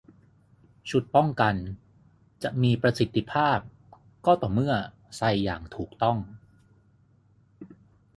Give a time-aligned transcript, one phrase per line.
[0.89, 1.55] ชุดป้องกัน
[2.43, 3.59] จะมีประสิทธิภาพ
[4.25, 4.73] ก็ต่อเมื่อ
[5.17, 6.17] ใส่อย่างถูกต้อง